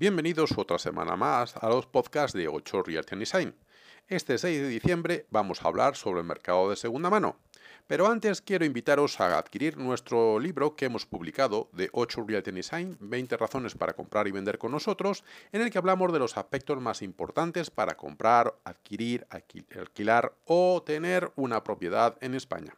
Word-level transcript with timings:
Bienvenidos 0.00 0.56
otra 0.56 0.78
semana 0.78 1.14
más 1.14 1.54
a 1.58 1.68
los 1.68 1.84
podcasts 1.84 2.32
de 2.34 2.48
8 2.48 2.84
Realty 2.84 3.16
Design. 3.16 3.54
Este 4.08 4.38
6 4.38 4.62
de 4.62 4.68
diciembre 4.68 5.26
vamos 5.28 5.60
a 5.60 5.68
hablar 5.68 5.94
sobre 5.94 6.20
el 6.20 6.26
mercado 6.26 6.70
de 6.70 6.76
segunda 6.76 7.10
mano. 7.10 7.36
Pero 7.86 8.06
antes 8.06 8.40
quiero 8.40 8.64
invitaros 8.64 9.20
a 9.20 9.36
adquirir 9.36 9.76
nuestro 9.76 10.38
libro 10.38 10.74
que 10.74 10.86
hemos 10.86 11.04
publicado 11.04 11.68
de 11.74 11.90
8 11.92 12.24
Realty 12.26 12.50
Design, 12.50 12.96
20 12.98 13.36
razones 13.36 13.74
para 13.74 13.92
comprar 13.92 14.26
y 14.26 14.30
vender 14.30 14.56
con 14.56 14.72
nosotros, 14.72 15.22
en 15.52 15.60
el 15.60 15.70
que 15.70 15.76
hablamos 15.76 16.14
de 16.14 16.18
los 16.18 16.38
aspectos 16.38 16.80
más 16.80 17.02
importantes 17.02 17.68
para 17.68 17.98
comprar, 17.98 18.54
adquirir, 18.64 19.26
alquilar 19.30 20.32
o 20.46 20.82
tener 20.82 21.30
una 21.36 21.62
propiedad 21.62 22.16
en 22.22 22.34
España 22.34 22.74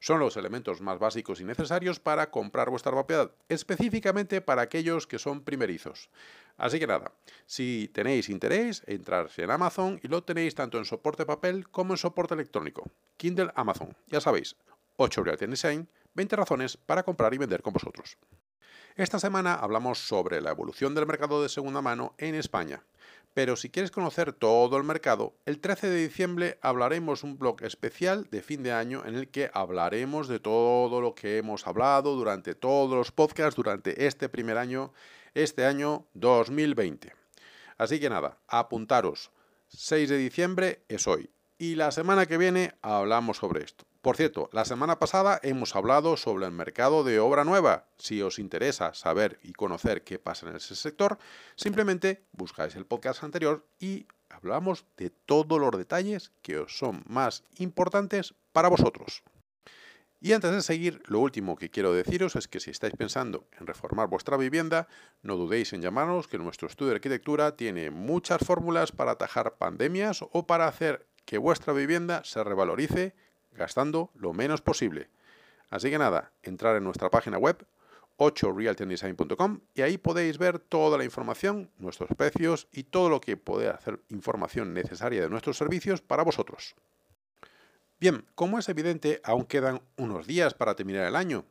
son 0.00 0.20
los 0.20 0.36
elementos 0.36 0.80
más 0.80 0.98
básicos 0.98 1.40
y 1.40 1.44
necesarios 1.44 2.00
para 2.00 2.30
comprar 2.30 2.70
vuestra 2.70 2.92
propiedad, 2.92 3.32
específicamente 3.48 4.40
para 4.40 4.62
aquellos 4.62 5.06
que 5.06 5.18
son 5.18 5.42
primerizos. 5.42 6.10
Así 6.56 6.78
que 6.78 6.86
nada, 6.86 7.12
si 7.44 7.90
tenéis 7.92 8.30
interés, 8.30 8.82
entrar 8.86 9.28
en 9.36 9.50
Amazon 9.50 10.00
y 10.02 10.08
lo 10.08 10.24
tenéis 10.24 10.54
tanto 10.54 10.78
en 10.78 10.86
soporte 10.86 11.26
papel 11.26 11.68
como 11.68 11.92
en 11.92 11.98
soporte 11.98 12.34
electrónico. 12.34 12.90
Kindle 13.18 13.52
Amazon, 13.54 13.94
ya 14.06 14.20
sabéis, 14.20 14.56
8 14.96 15.22
Realty 15.22 15.46
Design, 15.46 15.88
20 16.14 16.36
razones 16.36 16.76
para 16.76 17.02
comprar 17.02 17.34
y 17.34 17.38
vender 17.38 17.62
con 17.62 17.74
vosotros. 17.74 18.16
Esta 18.96 19.18
semana 19.18 19.54
hablamos 19.54 19.98
sobre 19.98 20.40
la 20.40 20.50
evolución 20.50 20.94
del 20.94 21.06
mercado 21.06 21.42
de 21.42 21.50
segunda 21.50 21.82
mano 21.82 22.14
en 22.16 22.34
España. 22.34 22.82
Pero 23.34 23.54
si 23.54 23.68
quieres 23.68 23.90
conocer 23.90 24.32
todo 24.32 24.78
el 24.78 24.84
mercado, 24.84 25.34
el 25.44 25.60
13 25.60 25.90
de 25.90 26.02
diciembre 26.08 26.58
hablaremos 26.62 27.22
un 27.22 27.36
blog 27.36 27.62
especial 27.62 28.26
de 28.30 28.40
fin 28.40 28.62
de 28.62 28.72
año 28.72 29.04
en 29.04 29.14
el 29.14 29.28
que 29.28 29.50
hablaremos 29.52 30.28
de 30.28 30.40
todo 30.40 31.02
lo 31.02 31.14
que 31.14 31.36
hemos 31.36 31.66
hablado 31.66 32.16
durante 32.16 32.54
todos 32.54 32.96
los 32.96 33.12
podcasts 33.12 33.54
durante 33.54 34.06
este 34.06 34.30
primer 34.30 34.56
año, 34.56 34.94
este 35.36 35.66
año 35.66 36.06
2020. 36.14 37.12
Así 37.76 38.00
que 38.00 38.08
nada, 38.08 38.38
apuntaros. 38.48 39.30
6 39.68 40.08
de 40.08 40.16
diciembre 40.16 40.82
es 40.88 41.06
hoy. 41.06 41.28
Y 41.58 41.74
la 41.74 41.90
semana 41.90 42.24
que 42.24 42.38
viene 42.38 42.74
hablamos 42.80 43.36
sobre 43.36 43.62
esto. 43.62 43.84
Por 44.00 44.16
cierto, 44.16 44.48
la 44.52 44.64
semana 44.64 44.98
pasada 44.98 45.38
hemos 45.42 45.76
hablado 45.76 46.16
sobre 46.16 46.46
el 46.46 46.52
mercado 46.52 47.04
de 47.04 47.18
obra 47.18 47.44
nueva. 47.44 47.84
Si 47.98 48.22
os 48.22 48.38
interesa 48.38 48.94
saber 48.94 49.38
y 49.42 49.52
conocer 49.52 50.04
qué 50.04 50.18
pasa 50.18 50.48
en 50.48 50.56
ese 50.56 50.74
sector, 50.74 51.18
simplemente 51.54 52.22
buscáis 52.32 52.74
el 52.76 52.86
podcast 52.86 53.22
anterior 53.22 53.66
y 53.78 54.06
hablamos 54.30 54.86
de 54.96 55.10
todos 55.10 55.60
los 55.60 55.76
detalles 55.76 56.32
que 56.40 56.58
os 56.58 56.78
son 56.78 57.04
más 57.06 57.44
importantes 57.58 58.34
para 58.52 58.68
vosotros. 58.68 59.22
Y 60.20 60.32
antes 60.32 60.50
de 60.50 60.62
seguir, 60.62 61.02
lo 61.06 61.20
último 61.20 61.56
que 61.56 61.70
quiero 61.70 61.92
deciros 61.92 62.36
es 62.36 62.48
que 62.48 62.58
si 62.58 62.70
estáis 62.70 62.94
pensando 62.94 63.46
en 63.60 63.66
reformar 63.66 64.08
vuestra 64.08 64.36
vivienda, 64.36 64.88
no 65.22 65.36
dudéis 65.36 65.72
en 65.74 65.82
llamarnos, 65.82 66.26
que 66.26 66.38
nuestro 66.38 66.68
estudio 66.68 66.90
de 66.90 66.96
arquitectura 66.96 67.54
tiene 67.56 67.90
muchas 67.90 68.40
fórmulas 68.44 68.92
para 68.92 69.12
atajar 69.12 69.56
pandemias 69.56 70.22
o 70.22 70.46
para 70.46 70.68
hacer 70.68 71.06
que 71.26 71.38
vuestra 71.38 71.74
vivienda 71.74 72.22
se 72.24 72.42
revalorice 72.42 73.14
gastando 73.52 74.10
lo 74.14 74.32
menos 74.32 74.62
posible. 74.62 75.10
Así 75.68 75.90
que 75.90 75.98
nada, 75.98 76.32
entrar 76.42 76.76
en 76.76 76.84
nuestra 76.84 77.10
página 77.10 77.36
web 77.36 77.66
8realtydesign.com 78.18 79.60
y 79.74 79.82
ahí 79.82 79.98
podéis 79.98 80.38
ver 80.38 80.58
toda 80.58 80.96
la 80.96 81.04
información, 81.04 81.70
nuestros 81.78 82.08
precios 82.16 82.68
y 82.72 82.84
todo 82.84 83.10
lo 83.10 83.20
que 83.20 83.36
puede 83.36 83.68
hacer 83.68 84.00
información 84.08 84.72
necesaria 84.72 85.20
de 85.20 85.28
nuestros 85.28 85.58
servicios 85.58 86.00
para 86.00 86.22
vosotros. 86.22 86.74
Bien, 87.98 88.26
como 88.34 88.58
es 88.58 88.68
evidente, 88.68 89.22
aún 89.24 89.46
quedan 89.46 89.80
unos 89.96 90.26
días 90.26 90.52
para 90.52 90.76
terminar 90.76 91.06
el 91.06 91.16
año, 91.16 91.46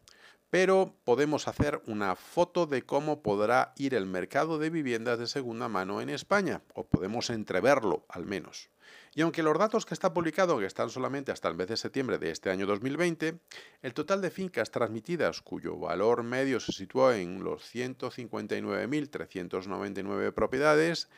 pero 0.51 0.93
podemos 1.03 1.47
hacer 1.47 1.81
una 1.87 2.15
foto 2.15 2.67
de 2.67 2.83
cómo 2.83 3.23
podrá 3.23 3.73
ir 3.77 3.95
el 3.95 4.05
mercado 4.05 4.59
de 4.59 4.69
viviendas 4.69 5.17
de 5.17 5.25
segunda 5.25 5.69
mano 5.69 6.01
en 6.01 6.11
España, 6.11 6.61
o 6.75 6.85
podemos 6.85 7.31
entreverlo 7.31 8.05
al 8.09 8.27
menos. 8.27 8.69
Y 9.15 9.21
aunque 9.21 9.41
los 9.41 9.57
datos 9.57 9.87
que 9.87 9.95
está 9.95 10.13
publicado 10.13 10.61
están 10.61 10.91
solamente 10.91 11.31
hasta 11.31 11.47
el 11.47 11.55
mes 11.55 11.67
de 11.67 11.77
septiembre 11.77 12.19
de 12.19 12.29
este 12.29 12.51
año 12.51 12.67
2020, 12.67 13.39
el 13.81 13.93
total 13.95 14.21
de 14.21 14.29
fincas 14.29 14.69
transmitidas 14.69 15.41
cuyo 15.41 15.79
valor 15.79 16.21
medio 16.21 16.59
se 16.59 16.73
situó 16.73 17.11
en 17.11 17.43
los 17.43 17.63
159.399 17.73 20.31
propiedades 20.31 21.09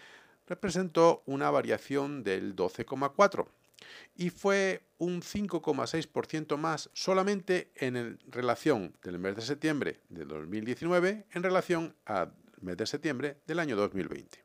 representó 0.48 1.22
una 1.26 1.52
variación 1.52 2.24
del 2.24 2.56
12,4 2.56 3.48
y 4.16 4.30
fue 4.30 4.84
un 4.98 5.22
5,6% 5.22 6.58
más 6.58 6.90
solamente 6.94 7.72
en 7.76 8.18
relación 8.28 8.96
del 9.04 9.20
mes 9.20 9.36
de 9.36 9.42
septiembre 9.44 10.00
de 10.10 10.26
2019 10.26 11.26
en 11.32 11.44
relación 11.44 11.96
al 12.06 12.34
mes 12.62 12.78
de 12.78 12.88
septiembre 12.88 13.38
del 13.46 13.60
año 13.60 13.76
2020. 13.76 14.40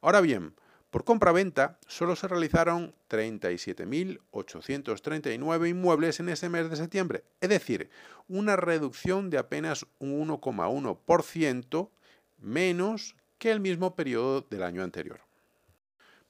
Ahora 0.00 0.20
bien, 0.20 0.54
por 0.90 1.02
compra-venta 1.04 1.80
solo 1.86 2.14
se 2.16 2.26
realizaron 2.28 2.94
37.839 3.08 5.70
inmuebles 5.70 6.20
en 6.20 6.28
ese 6.28 6.50
mes 6.50 6.68
de 6.68 6.76
septiembre, 6.76 7.24
es 7.40 7.48
decir, 7.48 7.88
una 8.28 8.56
reducción 8.56 9.30
de 9.30 9.38
apenas 9.38 9.86
un 9.98 10.28
1,1% 10.28 11.88
menos 12.40 13.16
que 13.38 13.50
el 13.50 13.60
mismo 13.60 13.94
periodo 13.94 14.42
del 14.42 14.62
año 14.62 14.82
anterior. 14.82 15.20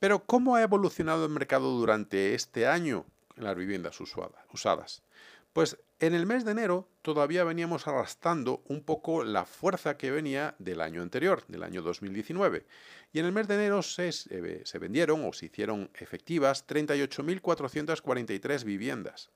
Pero 0.03 0.27
¿cómo 0.27 0.57
ha 0.57 0.63
evolucionado 0.63 1.27
el 1.27 1.31
mercado 1.31 1.71
durante 1.71 2.35
este 2.35 2.67
año 2.67 3.07
en 3.37 3.45
las 3.45 3.55
viviendas 3.55 4.01
usadas? 4.01 5.05
Pues 5.53 5.77
en 6.01 6.13
el 6.13 6.27
mes 6.27 6.45
de 6.45 6.51
enero 6.51 6.89
todavía 7.03 7.45
veníamos 7.45 7.87
arrastrando 7.87 8.65
un 8.67 8.83
poco 8.83 9.23
la 9.23 9.45
fuerza 9.45 9.97
que 9.97 10.11
venía 10.11 10.57
del 10.59 10.81
año 10.81 11.03
anterior, 11.03 11.45
del 11.47 11.63
año 11.63 11.83
2019. 11.83 12.67
Y 13.13 13.21
en 13.21 13.27
el 13.27 13.33
mes 13.33 13.47
de 13.47 13.55
enero 13.55 13.81
se, 13.83 14.11
se 14.11 14.79
vendieron 14.81 15.25
o 15.25 15.33
se 15.33 15.47
hicieron 15.47 15.89
efectivas 15.95 16.67
38.443 16.67 18.65
viviendas. 18.65 19.31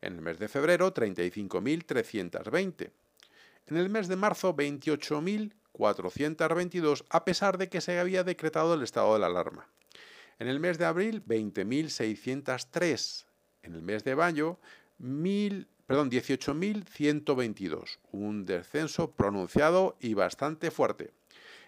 En 0.00 0.14
el 0.14 0.22
mes 0.22 0.40
de 0.40 0.48
febrero 0.48 0.92
35.320. 0.92 2.90
En 3.68 3.76
el 3.76 3.88
mes 3.88 4.08
de 4.08 4.16
marzo 4.16 4.56
28.422 4.56 7.04
a 7.10 7.24
pesar 7.24 7.58
de 7.58 7.68
que 7.68 7.80
se 7.80 8.00
había 8.00 8.24
decretado 8.24 8.74
el 8.74 8.82
estado 8.82 9.12
de 9.12 9.20
la 9.20 9.28
alarma. 9.28 9.68
En 10.40 10.48
el 10.48 10.58
mes 10.58 10.76
de 10.78 10.86
abril 10.86 11.22
20.603. 11.26 13.26
En 13.62 13.74
el 13.74 13.82
mes 13.82 14.02
de 14.04 14.16
mayo 14.16 14.58
perdón, 15.86 16.10
18.122, 16.10 17.98
un 18.12 18.46
descenso 18.46 19.12
pronunciado 19.12 19.98
y 20.00 20.14
bastante 20.14 20.70
fuerte. 20.70 21.12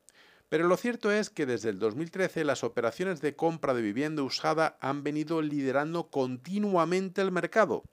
Pero 0.52 0.68
lo 0.68 0.76
cierto 0.76 1.10
es 1.10 1.30
que 1.30 1.46
desde 1.46 1.70
el 1.70 1.78
2013 1.78 2.44
las 2.44 2.62
operaciones 2.62 3.22
de 3.22 3.34
compra 3.34 3.72
de 3.72 3.80
vivienda 3.80 4.22
usada 4.22 4.76
han 4.82 5.02
venido 5.02 5.40
liderando 5.40 6.10
continuamente 6.10 7.22
el 7.22 7.32
mercado, 7.32 7.84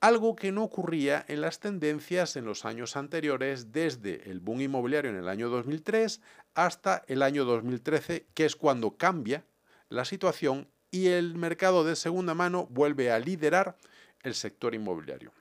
algo 0.00 0.36
que 0.36 0.52
no 0.52 0.62
ocurría 0.62 1.24
en 1.26 1.40
las 1.40 1.58
tendencias 1.58 2.36
en 2.36 2.44
los 2.44 2.64
años 2.64 2.96
anteriores 2.96 3.72
desde 3.72 4.30
el 4.30 4.38
boom 4.38 4.60
inmobiliario 4.60 5.10
en 5.10 5.16
el 5.16 5.28
año 5.28 5.48
2003 5.48 6.20
hasta 6.54 7.02
el 7.08 7.20
año 7.20 7.44
2013, 7.44 8.26
que 8.32 8.44
es 8.44 8.54
cuando 8.54 8.96
cambia 8.96 9.44
la 9.88 10.04
situación 10.04 10.68
y 10.92 11.08
el 11.08 11.34
mercado 11.34 11.82
de 11.82 11.96
segunda 11.96 12.34
mano 12.34 12.68
vuelve 12.70 13.10
a 13.10 13.18
liderar 13.18 13.76
el 14.22 14.34
sector 14.34 14.76
inmobiliario. 14.76 15.32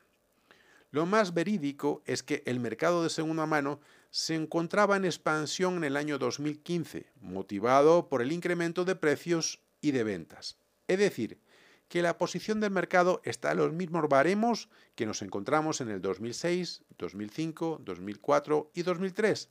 Lo 0.89 1.05
más 1.05 1.35
verídico 1.35 2.01
es 2.07 2.23
que 2.23 2.41
el 2.47 2.59
mercado 2.59 3.03
de 3.03 3.11
segunda 3.11 3.45
mano 3.45 3.79
se 4.11 4.35
encontraba 4.35 4.97
en 4.97 5.05
expansión 5.05 5.77
en 5.77 5.85
el 5.85 5.97
año 5.97 6.17
2015, 6.19 7.07
motivado 7.21 8.09
por 8.09 8.21
el 8.21 8.33
incremento 8.33 8.83
de 8.83 8.95
precios 8.95 9.61
y 9.79 9.91
de 9.91 10.03
ventas. 10.03 10.57
Es 10.87 10.99
decir, 10.99 11.39
que 11.87 12.01
la 12.01 12.17
posición 12.17 12.59
del 12.59 12.71
mercado 12.71 13.21
está 13.23 13.51
en 13.51 13.59
los 13.59 13.71
mismos 13.71 14.07
baremos 14.09 14.69
que 14.95 15.05
nos 15.05 15.21
encontramos 15.21 15.79
en 15.79 15.89
el 15.89 16.01
2006, 16.01 16.83
2005, 16.97 17.81
2004 17.83 18.71
y 18.73 18.81
2003, 18.83 19.49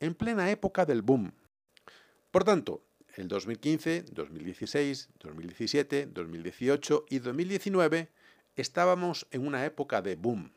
en 0.00 0.14
plena 0.14 0.50
época 0.50 0.84
del 0.84 1.02
boom. 1.02 1.32
Por 2.32 2.42
tanto, 2.42 2.84
el 3.14 3.28
2015, 3.28 4.06
2016, 4.10 5.10
2017, 5.20 6.06
2018 6.06 7.06
y 7.08 7.18
2019 7.20 8.08
estábamos 8.56 9.28
en 9.30 9.46
una 9.46 9.64
época 9.64 10.02
de 10.02 10.16
boom. 10.16 10.52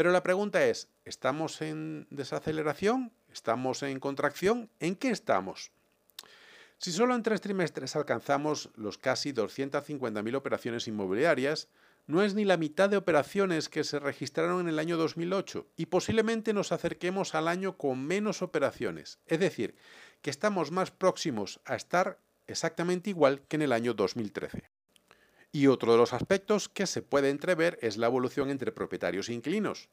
Pero 0.00 0.12
la 0.12 0.22
pregunta 0.22 0.64
es, 0.64 0.88
¿estamos 1.04 1.60
en 1.60 2.06
desaceleración? 2.08 3.12
¿Estamos 3.30 3.82
en 3.82 4.00
contracción? 4.00 4.70
¿En 4.80 4.96
qué 4.96 5.10
estamos? 5.10 5.72
Si 6.78 6.90
solo 6.90 7.14
en 7.14 7.22
tres 7.22 7.42
trimestres 7.42 7.94
alcanzamos 7.96 8.70
los 8.76 8.96
casi 8.96 9.34
250.000 9.34 10.34
operaciones 10.36 10.88
inmobiliarias, 10.88 11.68
no 12.06 12.22
es 12.22 12.32
ni 12.32 12.46
la 12.46 12.56
mitad 12.56 12.88
de 12.88 12.96
operaciones 12.96 13.68
que 13.68 13.84
se 13.84 13.98
registraron 13.98 14.62
en 14.62 14.68
el 14.68 14.78
año 14.78 14.96
2008 14.96 15.66
y 15.76 15.84
posiblemente 15.84 16.54
nos 16.54 16.72
acerquemos 16.72 17.34
al 17.34 17.46
año 17.46 17.76
con 17.76 18.02
menos 18.02 18.40
operaciones, 18.40 19.18
es 19.26 19.38
decir, 19.38 19.74
que 20.22 20.30
estamos 20.30 20.70
más 20.70 20.90
próximos 20.90 21.60
a 21.66 21.76
estar 21.76 22.18
exactamente 22.46 23.10
igual 23.10 23.42
que 23.48 23.56
en 23.56 23.62
el 23.62 23.72
año 23.74 23.92
2013. 23.92 24.79
Y 25.52 25.66
otro 25.66 25.92
de 25.92 25.98
los 25.98 26.12
aspectos 26.12 26.68
que 26.68 26.86
se 26.86 27.02
puede 27.02 27.30
entrever 27.30 27.78
es 27.82 27.96
la 27.96 28.06
evolución 28.06 28.50
entre 28.50 28.72
propietarios 28.72 29.28
e 29.28 29.34
inquilinos 29.34 29.88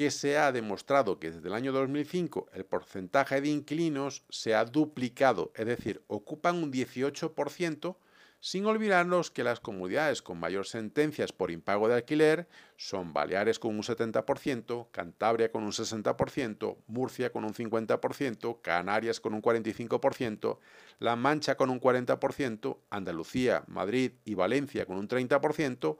que 0.00 0.10
se 0.10 0.38
ha 0.38 0.50
demostrado 0.50 1.18
que 1.18 1.30
desde 1.30 1.48
el 1.48 1.52
año 1.52 1.72
2005 1.72 2.48
el 2.54 2.64
porcentaje 2.64 3.42
de 3.42 3.48
inquilinos 3.48 4.24
se 4.30 4.54
ha 4.54 4.64
duplicado, 4.64 5.52
es 5.54 5.66
decir, 5.66 6.02
ocupan 6.06 6.62
un 6.62 6.72
18%, 6.72 7.96
sin 8.40 8.64
olvidarnos 8.64 9.30
que 9.30 9.44
las 9.44 9.60
comunidades 9.60 10.22
con 10.22 10.40
mayor 10.40 10.66
sentencias 10.66 11.32
por 11.32 11.50
impago 11.50 11.88
de 11.88 11.94
alquiler 11.94 12.48
son 12.76 13.12
Baleares 13.12 13.58
con 13.58 13.76
un 13.76 13.82
70%, 13.82 14.88
Cantabria 14.90 15.52
con 15.52 15.62
un 15.62 15.72
60%, 15.72 16.78
Murcia 16.86 17.30
con 17.30 17.44
un 17.44 17.52
50%, 17.52 18.60
Canarias 18.62 19.20
con 19.20 19.34
un 19.34 19.42
45%, 19.42 20.58
La 20.98 21.16
Mancha 21.16 21.56
con 21.56 21.68
un 21.68 21.80
40%, 21.80 22.78
Andalucía, 22.88 23.64
Madrid 23.66 24.12
y 24.24 24.34
Valencia 24.34 24.86
con 24.86 24.96
un 24.96 25.06
30%, 25.06 25.98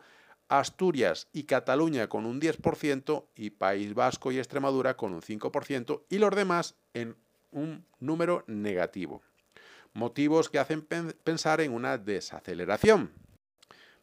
Asturias 0.48 1.28
y 1.32 1.44
Cataluña 1.44 2.08
con 2.08 2.26
un 2.26 2.40
10% 2.40 3.26
y 3.36 3.50
País 3.50 3.94
Vasco 3.94 4.32
y 4.32 4.38
Extremadura 4.38 4.96
con 4.96 5.12
un 5.12 5.20
5% 5.20 6.02
y 6.08 6.18
los 6.18 6.34
demás 6.34 6.74
en 6.94 7.16
un 7.52 7.86
número 8.00 8.44
negativo. 8.46 9.22
Motivos 9.92 10.48
que 10.48 10.58
hacen 10.58 10.82
pensar 10.82 11.60
en 11.60 11.72
una 11.72 11.98
desaceleración. 11.98 13.12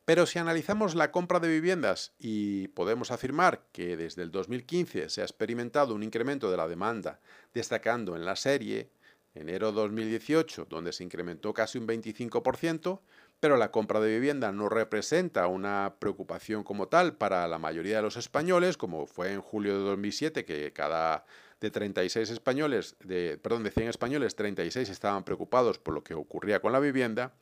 Pero 0.07 0.25
si 0.25 0.39
analizamos 0.39 0.95
la 0.95 1.11
compra 1.11 1.41
de 1.41 1.49
viviendas 1.49 2.13
y 2.17 2.69
podemos 2.69 3.11
afirmar 3.11 3.65
que 3.73 3.97
desde 3.97 4.23
el 4.23 4.31
2015 4.31 5.09
se 5.09 5.21
ha 5.21 5.25
experimentado 5.25 5.93
un 5.93 6.03
incremento 6.03 6.49
de 6.49 6.55
la 6.55 6.67
demanda, 6.67 7.19
destacando 7.53 8.15
en 8.15 8.23
la 8.23 8.37
serie 8.37 8.89
enero 9.35 9.71
2018, 9.71 10.67
donde 10.69 10.93
se 10.93 11.03
incrementó 11.03 11.53
casi 11.53 11.77
un 11.77 11.87
25%, 11.87 13.01
pero 13.39 13.57
la 13.57 13.71
compra 13.71 13.99
de 13.99 14.09
vivienda 14.09 14.51
no 14.51 14.69
representa 14.69 15.47
una 15.47 15.95
preocupación 15.99 16.63
como 16.63 16.87
tal 16.87 17.17
para 17.17 17.47
la 17.47 17.59
mayoría 17.59 17.97
de 17.97 18.01
los 18.01 18.17
españoles, 18.17 18.77
como 18.77 19.05
fue 19.07 19.33
en 19.33 19.41
julio 19.41 19.77
de 19.77 19.83
2007, 19.89 20.45
que 20.45 20.73
cada 20.73 21.25
de 21.59 21.71
36 21.71 22.29
españoles, 22.29 22.95
de, 23.03 23.37
perdón, 23.37 23.63
de 23.63 23.71
100 23.71 23.89
españoles, 23.89 24.35
36 24.35 24.89
estaban 24.89 25.23
preocupados 25.23 25.79
por 25.79 25.93
lo 25.93 26.03
que 26.03 26.13
ocurría 26.13 26.59
con 26.59 26.71
la 26.71 26.79
vivienda, 26.79 27.33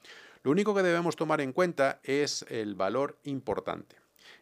lo 0.43 0.51
único 0.51 0.75
que 0.75 0.83
debemos 0.83 1.15
tomar 1.15 1.41
en 1.41 1.53
cuenta 1.53 1.99
es 2.03 2.45
el 2.49 2.75
valor 2.75 3.17
importante. 3.23 3.95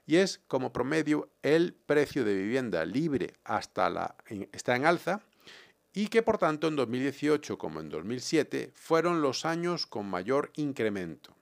Y 0.05 0.17
es 0.17 0.41
como 0.47 0.73
promedio 0.73 1.29
el 1.43 1.73
precio 1.73 2.25
de 2.25 2.35
vivienda 2.35 2.85
libre 2.85 3.33
hasta 3.45 3.89
la, 3.89 4.15
está 4.51 4.75
en 4.75 4.85
alza 4.85 5.21
y 5.93 6.07
que 6.07 6.21
por 6.21 6.37
tanto 6.37 6.67
en 6.67 6.75
2018 6.75 7.57
como 7.57 7.79
en 7.79 7.89
2007 7.89 8.71
fueron 8.73 9.21
los 9.21 9.45
años 9.45 9.85
con 9.85 10.05
mayor 10.09 10.51
incremento. 10.55 11.35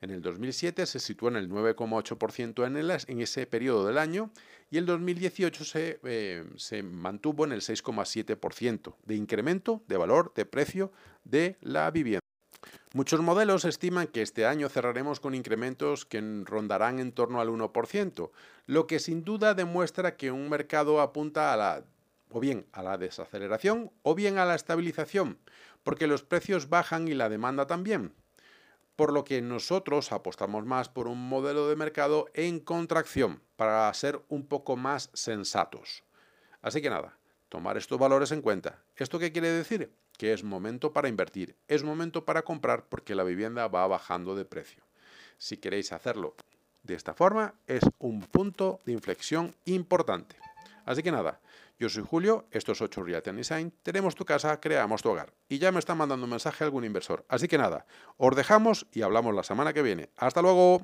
En 0.00 0.10
el 0.10 0.22
2007 0.22 0.86
se 0.86 1.00
situó 1.00 1.28
en 1.28 1.36
el 1.36 1.48
9,8% 1.48 2.66
en, 2.66 2.76
en 2.76 3.20
ese 3.20 3.46
periodo 3.46 3.86
del 3.86 3.98
año 3.98 4.30
y 4.70 4.78
el 4.78 4.86
2018 4.86 5.64
se, 5.64 6.00
eh, 6.04 6.44
se 6.56 6.82
mantuvo 6.82 7.44
en 7.44 7.52
el 7.52 7.60
6,7% 7.60 8.94
de 9.04 9.14
incremento 9.14 9.82
de 9.86 9.96
valor 9.96 10.32
de 10.34 10.44
precio 10.44 10.92
de 11.24 11.56
la 11.60 11.90
vivienda. 11.90 12.20
Muchos 12.94 13.20
modelos 13.20 13.64
estiman 13.64 14.06
que 14.06 14.22
este 14.22 14.46
año 14.46 14.68
cerraremos 14.68 15.20
con 15.20 15.34
incrementos 15.34 16.06
que 16.06 16.20
rondarán 16.44 16.98
en 16.98 17.12
torno 17.12 17.40
al 17.40 17.48
1%, 17.48 18.30
lo 18.66 18.86
que 18.86 18.98
sin 18.98 19.22
duda 19.22 19.54
demuestra 19.54 20.16
que 20.16 20.30
un 20.30 20.48
mercado 20.48 21.00
apunta 21.00 21.52
a 21.52 21.56
la 21.56 21.84
o 22.30 22.40
bien 22.40 22.66
a 22.72 22.82
la 22.82 22.98
desaceleración 22.98 23.92
o 24.02 24.14
bien 24.14 24.38
a 24.38 24.44
la 24.44 24.54
estabilización, 24.54 25.38
porque 25.82 26.06
los 26.06 26.22
precios 26.24 26.68
bajan 26.68 27.06
y 27.06 27.14
la 27.14 27.28
demanda 27.28 27.66
también 27.66 28.14
por 28.96 29.12
lo 29.12 29.24
que 29.24 29.42
nosotros 29.42 30.10
apostamos 30.10 30.64
más 30.64 30.88
por 30.88 31.06
un 31.06 31.28
modelo 31.28 31.68
de 31.68 31.76
mercado 31.76 32.26
en 32.34 32.58
contracción 32.60 33.42
para 33.56 33.92
ser 33.94 34.20
un 34.28 34.46
poco 34.46 34.76
más 34.76 35.10
sensatos. 35.12 36.02
Así 36.62 36.80
que 36.82 36.90
nada, 36.90 37.18
tomar 37.48 37.76
estos 37.76 37.98
valores 37.98 38.32
en 38.32 38.42
cuenta. 38.42 38.82
¿Esto 38.96 39.18
qué 39.18 39.30
quiere 39.30 39.50
decir? 39.50 39.92
Que 40.18 40.32
es 40.32 40.42
momento 40.42 40.92
para 40.92 41.08
invertir, 41.08 41.56
es 41.68 41.84
momento 41.84 42.24
para 42.24 42.42
comprar 42.42 42.88
porque 42.88 43.14
la 43.14 43.22
vivienda 43.22 43.68
va 43.68 43.86
bajando 43.86 44.34
de 44.34 44.46
precio. 44.46 44.82
Si 45.36 45.58
queréis 45.58 45.92
hacerlo 45.92 46.34
de 46.82 46.94
esta 46.94 47.12
forma, 47.12 47.54
es 47.66 47.82
un 47.98 48.20
punto 48.22 48.80
de 48.86 48.92
inflexión 48.92 49.54
importante. 49.66 50.36
Así 50.86 51.02
que 51.02 51.12
nada, 51.12 51.40
yo 51.78 51.90
soy 51.90 52.04
Julio, 52.08 52.46
esto 52.52 52.72
es 52.72 52.80
8 52.80 53.02
Realty 53.02 53.32
Design, 53.32 53.72
tenemos 53.82 54.14
tu 54.14 54.24
casa, 54.24 54.60
creamos 54.60 55.02
tu 55.02 55.10
hogar. 55.10 55.34
Y 55.48 55.58
ya 55.58 55.72
me 55.72 55.80
está 55.80 55.94
mandando 55.94 56.24
un 56.24 56.30
mensaje 56.30 56.64
algún 56.64 56.84
inversor. 56.84 57.26
Así 57.28 57.48
que 57.48 57.58
nada, 57.58 57.86
os 58.16 58.34
dejamos 58.34 58.86
y 58.92 59.02
hablamos 59.02 59.34
la 59.34 59.42
semana 59.42 59.74
que 59.74 59.82
viene. 59.82 60.10
¡Hasta 60.16 60.40
luego! 60.40 60.80